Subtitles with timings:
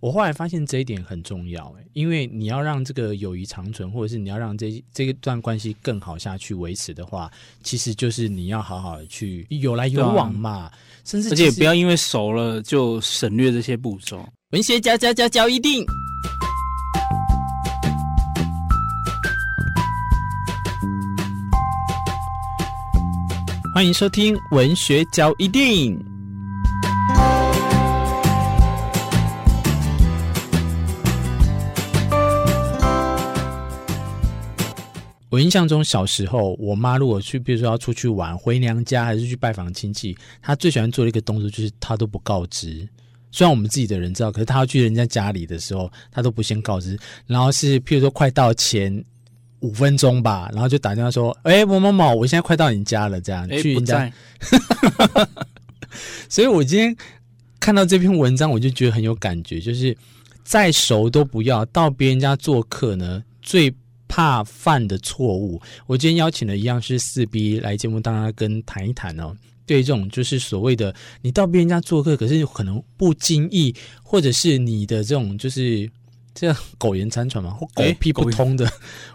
[0.00, 7.28] 我后来发现这一点很重要，哎，因为你要让这个友谊长存，或者是你要让这这一段关系更好下去维持的话，
[7.64, 10.72] 其实就是你要好好的去有来有往嘛，啊、
[11.04, 14.24] 甚至而且不要因为熟了就省略这些步骤。
[14.52, 15.84] 文学家家家教一定，
[23.74, 26.17] 欢迎收听文学交一定。
[35.30, 42.88] 我印象中，小时候我妈如果去，比如说要出去玩，回娘家还是去拜访亲戚，她最喜欢做的一个动作就是她都不告知。
[43.30, 46.98] 虽然我们自己的人知道，可是她要去人家家里的时候，她都不先告知。
[47.26, 49.04] 然后是譬如说快到前
[49.60, 54.10] 五分钟吧，然后就打电话说：“哎、欸，某某某，我现在快到你家了。”这样、欸、去人家。
[56.30, 56.96] 所以我今天
[57.60, 59.94] 看到这篇文章，我就觉得很有感觉，就是
[60.42, 63.74] 再熟都不要到别人家做客呢，最。
[64.08, 69.36] 怕犯的错误，我今天邀请的一样是四 B 来节目，当然跟谈一谈哦。
[69.66, 75.86] 对这种就是所谓的你到别人家做客，可是可能不经意，或者是你的这种就是
[76.34, 78.66] 这样苟延残喘嘛，或狗屁不通的，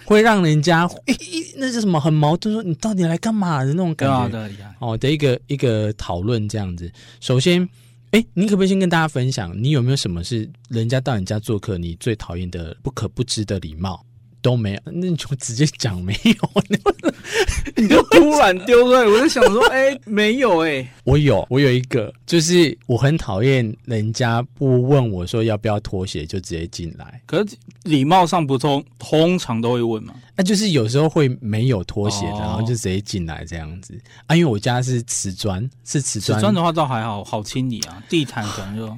[0.06, 1.18] 会让人家诶
[1.58, 4.48] 那是什么很矛盾，说你到底来干嘛的那种感觉
[4.80, 6.92] 哦的一个一个讨论这样子。
[7.20, 7.68] 首先，
[8.12, 14.06] 哎，你可不可以先跟大家分享，你有没有什么是人家到你家做客，你最讨厌的不可不知的礼貌？
[14.44, 16.64] 都没有， 那你就直接讲没有，
[17.76, 19.04] 你就突然丢出来。
[19.04, 27.20] 我就想说， 哎、欸，没有哎、欸，我有，我有一个，就是我很讨厌人家不问我说要不要脱鞋就直接进来。
[27.26, 30.14] 可是礼貌上不通，通常都会问嘛。
[30.36, 34.00] 那、啊、就是有时候会没有脱鞋的，然后就直接进来这样子。
[34.28, 38.04] 啊，因为我家是瓷砖，是瓷砖，瓷砖的话倒还好，好清理啊。
[38.10, 38.98] 地毯可能就。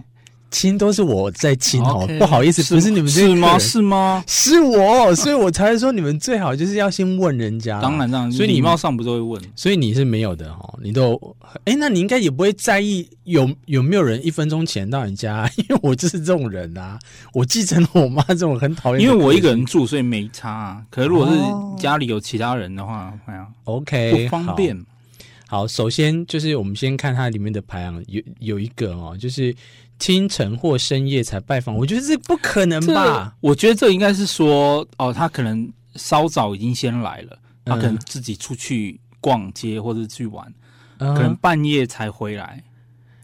[0.55, 3.59] 亲都是我在亲哦不好意思，不是你们是吗？
[3.59, 4.23] 是吗？
[4.25, 7.81] 是我，所以我才会说你们最好就是要先问人家。
[7.81, 11.19] 当然这样，所以礼貌上不是会问，所以你是没有的哦，你都
[11.65, 16.97] 哎，那你应该也不会在意有有没有人一分钟前到你家， 因为我就是这种人啊，
[17.33, 20.81] 我继承了我妈这种很讨厌，因为我一个人住，所以没差啊。
[20.89, 21.37] 可是如果是
[21.81, 24.85] 家里有其他人的话，哎呀，OK，不方便。
[25.47, 29.53] 好，首先就是我们先看它里面的排行，有有一个哦，就是。
[29.97, 33.33] 清晨或深夜才拜访，我觉得这不可能吧？
[33.39, 40.53] 我觉得这应该是说，哦，他可能稍早已经先来了，他可能自己出去逛街或者去玩，
[40.97, 42.61] 嗯、可能半夜才回来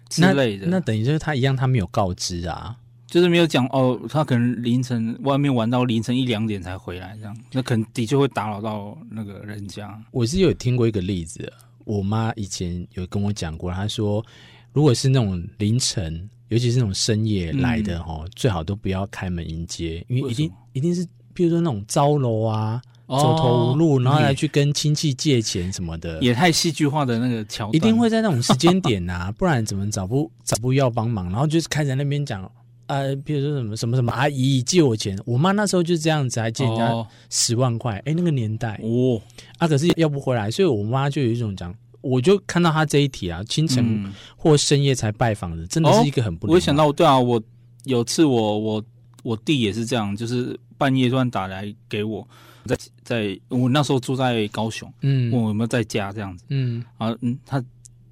[0.07, 0.65] 之类的。
[0.65, 10.01] 那，那等于就是他一样，他没有告知啊，就是没有讲哦，他可能凌晨外面玩到凌晨一两点才回来，这样，那可能的确会打扰到那个人家。
[10.11, 11.51] 我是有听过一个例子，
[11.83, 14.25] 我妈以前有跟我讲过，她说，
[14.71, 16.29] 如果是那种凌晨。
[16.51, 32.51] 尤其是那种深夜来的哈，嗯、最好都不要开门迎接，因为一定一定是，比如说那种招楼啊，哦、走投无路，然后来去跟亲戚借钱什么的，也太戏剧化的那个桥段，一定会在那种时间点啊， 不然怎么找不找不要帮忙，然后就是开在那边讲，
[32.87, 38.77] 呃，比如说什么什么什么阿姨借我钱，我妈那时候就是这样子，还借人家十万块，哎、哦，那个年代。
[38.83, 39.21] 哦，
[39.57, 41.73] 啊，可是要不回来，所以我妈就有一种讲。
[42.01, 46.47] 我就看到他这一题啊，清晨或深夜才拜访的，嗯、真的是一个很不。
[46.51, 47.41] 我想到，对啊，我
[47.85, 48.83] 有次我我
[49.23, 52.27] 我弟也是这样，就是半夜突然打来给我，
[52.65, 57.63] 在在我那时候住在高雄，嗯，问我有没有在家这样子，嗯，啊嗯，他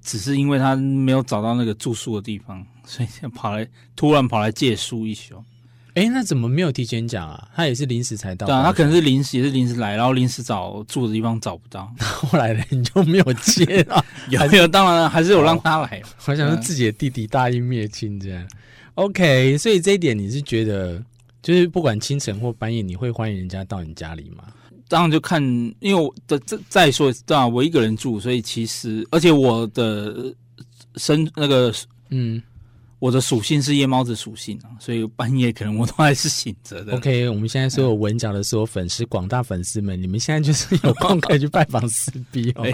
[0.02, 5.42] 只是因为他没有找到那个住宿的地方，所以跑来突然跑来借宿一宿。
[5.94, 7.48] 哎，那怎么没有提前讲啊？
[7.54, 8.46] 他也是临时才到。
[8.46, 14.04] 对啊，他可能是临时，也是临时来，然后临时找住的地方找不到， 后来呢，你就没有接啊？
[14.30, 14.68] 有没有？
[14.68, 16.00] 当然了，还是有让他来。
[16.26, 18.46] 我想说自己的弟弟大义灭亲这样。
[18.94, 21.02] OK，所以这一点你是觉得，
[21.42, 24.44] 就是不管清晨或半夜，你会欢迎人家到你家里吗？
[24.88, 25.42] 当然就看，
[25.80, 30.34] 因为我的这再说一次，对啊，我一个人住，所以其实而且我的
[30.96, 31.72] 身那个
[32.10, 32.40] 嗯。
[33.00, 36.94] 我的属性是夜猫子属性啊，所以半夜可能我都还是醒着的。
[36.94, 42.64] OK，我们现在所有文角的所有粉丝，广大粉丝们，你们现在就是有空可以去拜访四 B 哦。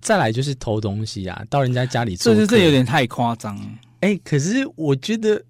[0.00, 3.56] 再来就是偷东西啊，到人家家里做，这这有点太夸张。
[4.00, 5.42] 哎、欸，可是我觉得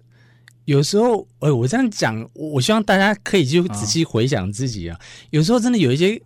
[0.65, 4.97] 有时候，哎，我这样讲，我希望大家可以就仔细回想自己啊。
[5.29, 6.19] 有时候真的有一些。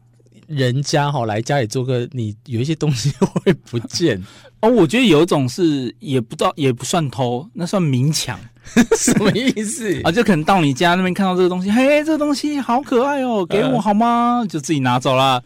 [0.51, 4.21] 人家哈来家里做客，你有一些东西会不见
[4.61, 4.69] 哦。
[4.69, 8.39] 我觉得有一种是也不知道也不算偷，那算明抢，
[8.97, 10.11] 什么意思 啊？
[10.11, 14.39] 就可能到你家那边看到这个东西，嘿，这个东西好可爱哦，给我好吗？
[14.39, 15.43] 呃、就自己拿走了，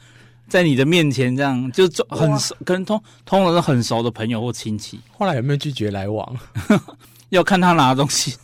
[0.47, 4.99] 在你的面前这样就很熟，跟通通常是很熟的朋友或亲戚。
[5.17, 6.35] 后来有没有拒绝来往？
[7.29, 8.35] 要看他拿的东西。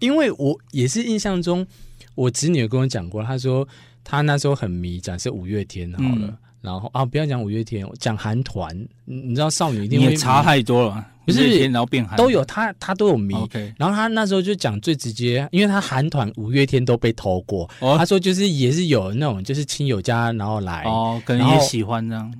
[0.00, 1.66] 因为我也是印象中，
[2.14, 3.66] 我侄女有跟我讲过，她说
[4.08, 6.26] 她那时候很迷，假设五月天好了。
[6.28, 11.60] 嗯然后啊，不要讲五月天，讲韩团，你知道少女一定会差太多了，不是？
[11.68, 13.36] 然后变韩都有，他他都有迷。
[13.76, 17.70] 然后他那时候就讲最直接，因为他韩团五月天都被偷过。
[17.78, 17.96] Oh.
[17.96, 22.34] 他说就是也是有那种就是亲友家然后来哦，可能也喜欢这样。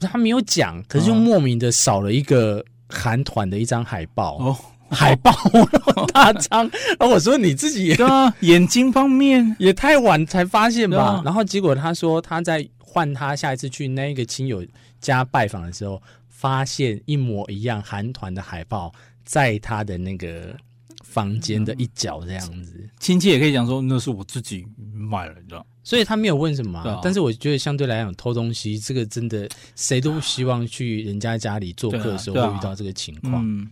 [0.00, 4.56] 他没有讲，可是就莫名的少了一个韩团的一张海报哦，oh.
[4.92, 5.34] 海报
[5.72, 6.70] 那么大张。
[7.00, 7.96] 然后我说你自己也
[8.40, 11.20] 眼睛方面也太晚才发现吧？
[11.24, 12.68] 然后结果他说他在。
[12.94, 14.62] 换他下一次去那个亲友
[15.00, 15.98] 家拜访的时候，
[16.28, 18.92] 发现一模一样韩团的海报
[19.24, 20.54] 在他的那个
[21.02, 22.86] 房间的一角，这样子。
[23.00, 25.64] 亲戚也可以讲说那是我自己买了，你知道？
[25.82, 27.00] 所以他没有问什么、啊。
[27.02, 33.42] 但是我觉得相对来讲，偷东西这个真的谁都不希望去人家家里做客的时候会遇到这个情况。
[33.42, 33.70] 嗯。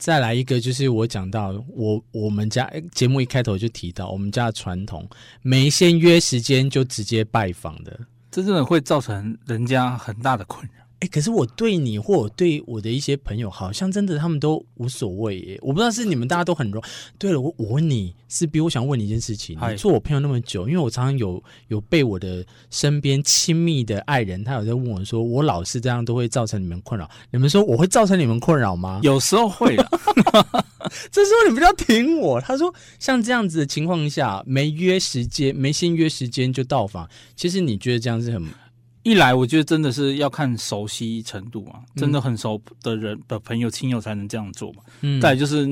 [0.00, 5.06] 再来一个就是我讲到我我们家节目一开头就提到我们家的传统，
[5.42, 8.00] 没先约时间就直接拜访的。
[8.30, 10.82] 这真的会造成人家很大的困扰。
[11.00, 15.58] 哎，可是我对你或我对我的一些朋友，好像真的他们都无所谓耶。
[15.62, 16.82] 我不知道是你们大家都很容。
[17.18, 19.58] 对了，我我问你是比我想问你一件事情。
[19.70, 27.08] 你做我朋友那么久，因为我常常有有被我的身边亲密的爱人，他有在问我说，我老是这样都会造成你们困扰。
[27.30, 29.00] 你们说我会造成你们困扰吗？
[29.04, 29.88] 有时候会的。
[31.10, 32.38] 这时候你们要挺我。
[32.42, 38.44] 他说像这样子的情况下，没约时间，没先约时间就到访，其实你觉得这样是很？
[39.02, 44.82] 一来，我觉得真的是要看熟悉程度啊，真的很熟的人的朋友、亲友才能这样做嘛。
[45.00, 45.66] 嗯，再就是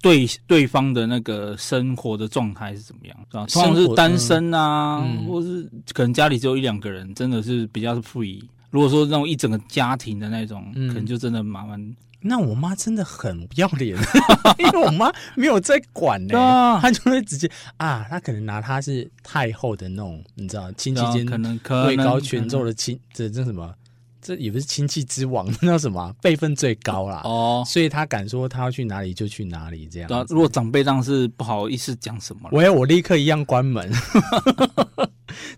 [0.00, 3.46] 对对方的那个生活的状态是怎么样，是吧？
[3.46, 8.40] 通常是单身啊，嗯、或是可能家里只有一两个人，真的是比较是 free。
[8.70, 11.96] 如果说那种一整个家庭的那种，嗯、可能就真的麻烦。
[12.22, 13.96] 那我妈真的很不要脸，
[14.58, 16.34] 因为我妈没有在管呢、
[16.78, 23.74] 她就会直接啊，她可能拿她是太后的那种，你知道亲戚间可能位高权重的亲，这这什么，
[24.22, 30.24] 这也不是亲戚之王，那叫什么 辈分最高啦哦，所以他敢说他要去哪里就去哪里这样、啊。
[30.28, 33.90] 如果长辈当是不好意思讲什么，喂，我立刻一样关门。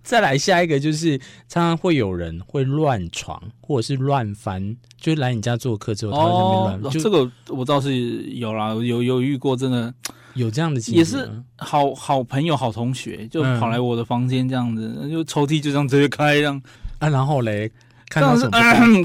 [0.02, 1.16] 再来下一个就是，
[1.48, 6.98] 常常会有人会乱闯或者是乱翻，就来你家做客之后，他会在那边乱。
[6.98, 9.92] 这个我倒是有啦，有有遇过，真的
[10.34, 16.60] 有这样的经历，也是好好朋友、好同学，就跑来我的房间这样子，嗯、就抽屉就这样直接开这样
[16.98, 17.70] 啊，然后嘞，
[18.12, 18.50] 看到什么？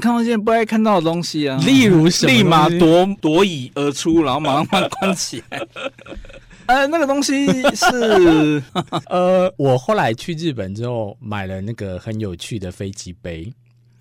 [0.00, 2.32] 看到一些不爱看到的东西啊，例如什么？
[2.32, 5.66] 立马夺夺椅而出，然后马上把它关起来。
[6.66, 8.62] 呃，那个东西是
[9.08, 13.50] 呃，我后来去日本之后买了那个很有趣的飞机杯，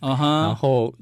[0.01, 0.41] 啊哈、uh，huh.
[0.47, 0.93] 然后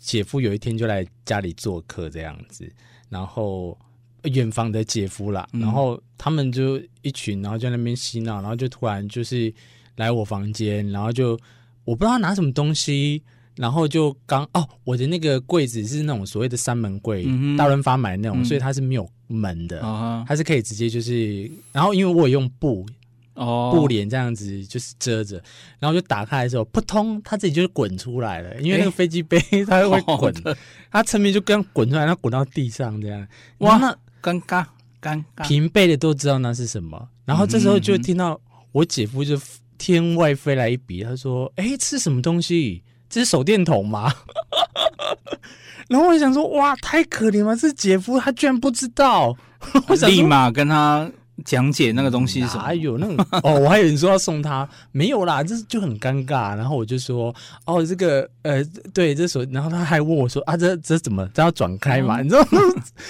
[0.00, 2.72] 姐夫有一天就来家里做客这样子，
[3.08, 3.76] 然后
[4.22, 9.52] 远房的姐夫啦，嗯、然后他们就一群，然后在那边嬉闹，然后就突然就是
[9.96, 11.36] 来我房间，然后就
[11.84, 13.20] 我不知道拿什么东西。
[13.58, 22.86] 然后就刚哦，我的那个柜子是那种所谓的三门柜，嗯、大润发买的那种，嗯、所以它是没有门的，哦、它是可以直接就是，然后因为我有用布
[23.34, 23.72] 哦。
[23.74, 25.42] 布帘这样子就是遮着，
[25.80, 30.56] 然后就打开的时候，扑通，它自己就是滚出来了，因为那个飞机杯它会滚，的。
[30.90, 33.26] 它侧面就刚滚出来，它滚到地上这样，
[33.58, 34.64] 哇，那尴尬
[35.02, 38.40] 尴尬，平辈的都知道那是什么，然后这时候就听到
[38.72, 39.36] 我姐夫就
[39.76, 44.12] 天外飞来一笔，他说：“哎，这是什么东西？”这是手电筒吗？
[45.88, 47.56] 然后我想说，哇，太可怜了！
[47.56, 49.34] 这姐夫他居然不知道，
[49.88, 51.10] 我立马跟他
[51.46, 52.62] 讲解那个东西是什么。
[52.62, 56.54] 还有那个哦，我还以为你说要送他， 没有啦，这就很尴尬。
[56.54, 57.34] 然后我就说，
[57.64, 58.62] 哦，这个呃，
[58.92, 61.26] 对，这手，然后他还问我说，啊，这这怎么？
[61.32, 62.20] 这要转开嘛？
[62.20, 62.60] 嗯、你知道吗？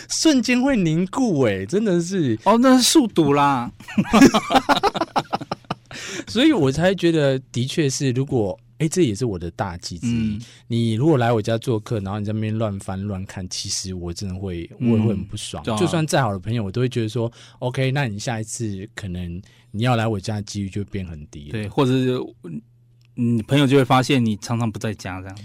[0.09, 3.69] 瞬间会凝固，哎，真的是，哦，那是速读啦。
[6.29, 8.57] 所以我才觉得，的确是如果。
[8.79, 10.11] 哎，这也是我的大忌之一。
[10.11, 15.63] 嗯、你如果来我家做客，然后你在那边乱翻乱看，其实我真的会，我也会很不爽。
[15.67, 19.43] 嗯、就算再好的朋友，我都会觉得说，OK，那你下一次可能
[19.73, 21.51] 你要来我家的几率就变很低。
[21.51, 22.19] 对，或者是
[23.15, 25.39] 你朋友就会发现你常常不在家这样。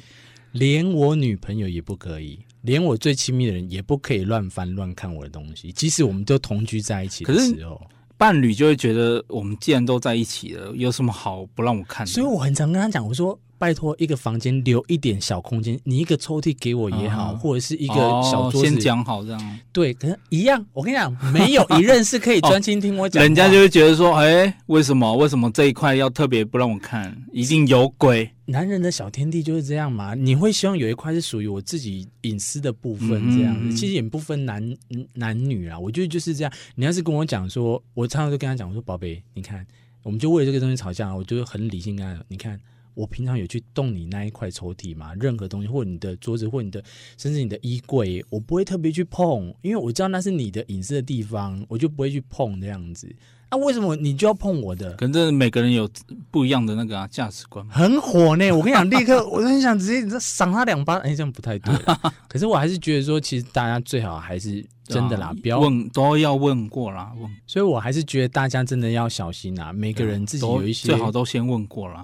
[0.52, 7.82] 连我女朋友也不可以，连我最亲密的人也不可以乱翻乱看我的东西，即使我们都同居在一起的时候。
[8.18, 12.12] 伴侣就会觉得，我们既然都在一起了，有什么好不让我看的？
[12.12, 19.60] 所以我很常跟他讲，我说拜托一个房间留一点小空间，你一个抽屉给我也好，嗯、或者是一个小桌子，哦、先讲好这样。
[19.72, 20.66] 对，可是一样。
[20.74, 23.24] 我跟你讲，没有一任是可以专心听我讲、 哦。
[23.24, 25.16] 人家就会觉得说，哎，为什么？
[25.16, 27.16] 为什么这一块要特别不让我看？
[27.32, 28.30] 一定有鬼。
[28.46, 30.14] 男人的小天地就是这样嘛。
[30.16, 33.62] 你会希望有一块是属于我自己隐私的部分，这样子。
[33.64, 34.78] 嗯嗯，其实也不分男
[35.14, 36.52] 男女啊，我觉得就是这样。
[36.76, 39.66] 你要是跟我讲说，我常常就跟他讲，我说宝贝，你看。
[40.04, 42.60] 我们就为了这个东西吵架，我就很理性跟他讲，你看，
[42.94, 45.14] 我平常有去动你那一块抽屉吗？
[45.16, 46.84] 任何东西，或者你的桌子，或你的，
[47.18, 53.16] 甚至你的衣柜，我不会特别去碰，因为我知道那是你的隐私的地方，我就不会去碰这样子。
[53.54, 54.94] 那、啊、为什么你就要碰我的？
[54.94, 55.88] 可能每个人有
[56.32, 58.50] 不一样的那个、啊、价值观，很火呢。
[58.58, 60.96] 我跟你讲，立刻我很想直接你赏他两巴。
[60.98, 61.72] 哎，这样不太对。
[62.28, 67.14] 可是我还是觉得说，其实大家最好还是真的啦，啊、不要问都要问过啦。
[67.22, 67.30] 问。
[67.46, 69.72] 所以我还是觉得大家真的要小心啦。
[69.72, 72.04] 每个人自己有一些最好都先问过啦。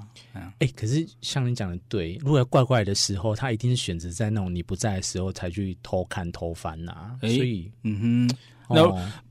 [0.60, 7.18] 哎，可是像你讲的对，如果怪怪的时候，他一定是选择在那种你不在的时候才去偷看偷翻呐、啊。
[7.22, 8.38] 所以，嗯哼。
[8.72, 8.84] 那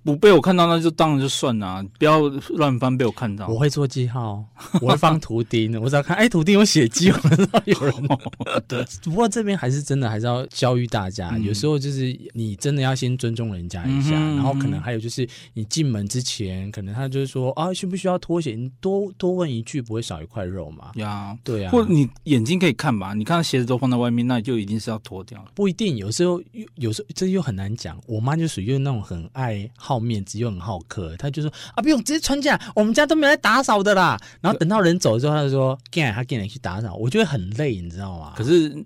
[0.09, 2.21] 不被我看到，那就当然就算了，不要
[2.57, 3.47] 乱翻被我看到。
[3.49, 4.43] 我会做记号，
[4.81, 7.95] 我会放图钉， 我只要看，哎，图钉有写记，我知道有人。
[8.67, 18.55] 对，不过这边还是真的，还是要教育大家，有时候就是你真的要先尊重人家一下，然后可能还有就是你进门之前，可能他就是说啊，需不需要脱鞋？
[18.55, 20.93] 你多多问一句，不会少一块肉嘛。
[20.95, 21.71] 呀，对啊。
[21.71, 25.45] 或者你眼睛可以看吧，你看鞋子都放在外面，那就一定是要脱掉。
[25.55, 26.43] 不一定，有时候
[26.77, 28.01] 有时候这又很难讲。
[28.07, 34.19] 我妈就属于那种很爱好面子又很好客，他就说啊，不用直接穿进来，我们家都没来打扫的啦。
[34.41, 38.35] 然后等到人走之后，他就说，给他给你去打扫，我觉得很累，你知道吗？
[38.37, 38.85] 可是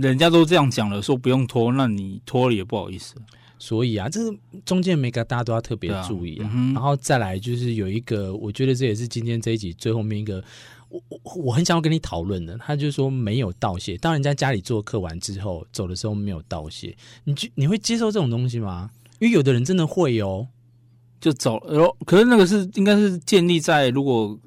[0.00, 3.14] 人家都这样讲了，说不用拖，那你拖了也不好意思。
[3.58, 4.36] 所以啊，这个
[4.66, 6.46] 中间每个大家都要特别注意啊。
[6.46, 10.44] 啊嗯、然后再来就是有一个，我觉得这也是今天这一集最后面一个，
[10.90, 12.58] 我我我很想要跟你讨论的。
[12.58, 18.90] 他就说没有道谢，当人家家里做客完之后走的时候没有道谢，你就你会接受这种东西吗？
[19.18, 20.48] 因为有的人真的会哦，
[21.20, 24.38] 就走，然后可是那个是应该是建立在如果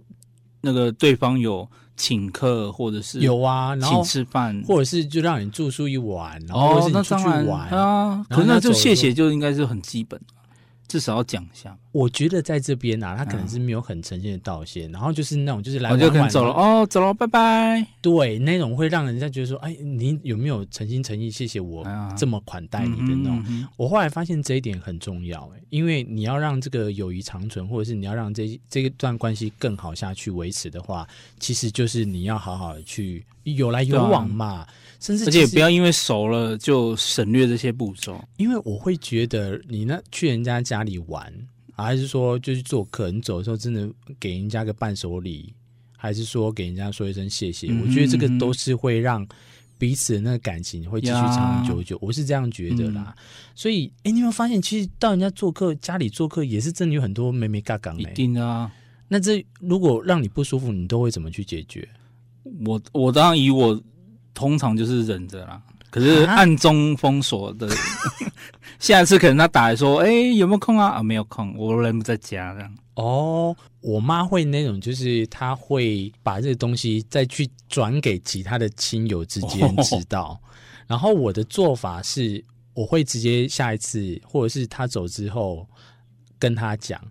[0.61, 10.19] 那个对方有请客或者是有啊，然后请吃饭，或者是就让你住宿一晚，然后或者是你出去玩啊，可是那就谢谢就应该是很基本。
[10.89, 11.77] 至少要讲一下。
[11.91, 17.85] 我觉得在这边啊，他可能是没有很诚心的道谢，嗯、然后就是那种就是来我就可能走了哦，走了，拜拜。
[18.01, 23.39] 对，那种会让人家觉得说，哎，你有没有诚心诚意谢谢我这么款待你的那种？
[23.39, 31.07] 嗯嗯嗯、我后来发现这一点很重要，哎，因为你要让这个友谊长存，或者是你要让这这一段关系更好下去维持的话，
[31.39, 33.25] 其实就是你要好好的去
[33.55, 34.67] 有来有往嘛。
[34.99, 41.33] 甚至，而且不要因为熟了就省略这些步骤，因为我会觉得你那去人家家里玩，
[41.73, 43.89] 还是说就是做客，你走的时候真的
[44.19, 45.53] 给人家个伴手礼，
[45.95, 47.67] 还是说给人家说一声谢谢？
[47.69, 49.25] 嗯、我觉得这个都是会让
[49.77, 51.97] 彼此的那个感情会继续长长久久。
[52.01, 53.15] 我是这样觉得啦。
[53.17, 53.23] 嗯、
[53.55, 57.93] 所以，哎，你有没有发现，其实到人家做客，家里做客也是真的有很多眉眉角角。
[57.93, 58.69] 一定啊。
[59.07, 61.87] 那这如果让你不舒服，你都会怎么去解决？
[62.65, 63.79] 我我当然以我。
[64.35, 67.67] 通常就是忍着啦，可是暗中封锁的。
[68.79, 72.73] 下一次可能他打来说：“哎、欸，有没有空啊？”啊，没有空，我人不在家这样。
[72.93, 80.29] 哦，我妈会那种，就是她会把这个东西再去转给其他的亲友之间知道。
[80.29, 80.39] 哦、
[80.87, 82.41] 然后我的做法是，
[82.73, 85.67] 我会直接下一次，或者是他走之后
[86.37, 87.01] 跟他讲。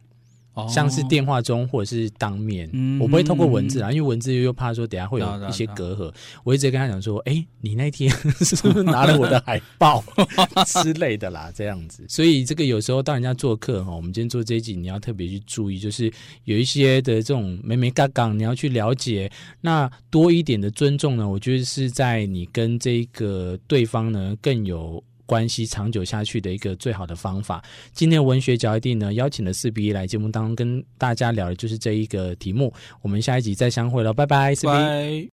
[0.67, 2.69] 像是电话中或者是当面，
[3.01, 6.13] 我不会透过文字啊，因为文字又怕说等下会有一些隔阂。
[6.45, 8.11] 我一直跟他讲说，哎，你那天
[8.41, 10.03] 是不是拿了我的海报
[10.83, 11.53] 之类的啦？
[11.55, 16.11] 这样子，所以这个有时候到人家做客哈，我们今天做这一集，你要特别去注意，就是
[16.45, 19.31] 有一些的这种眉眉嘎嘎，你要去了解。
[19.61, 25.03] 那多一点的尊重呢，我觉得是在你跟这个对方呢更有。
[25.29, 27.63] 关系长久下去的一个最好的方法。
[27.93, 32.73] 今天文学角一定呢，邀请了四比一来节目当中跟大家聊的就是这一个题目。
[33.03, 35.27] 我们下一集再相会了，拜拜，四比一。